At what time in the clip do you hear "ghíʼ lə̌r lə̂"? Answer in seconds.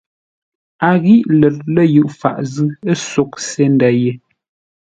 1.03-1.83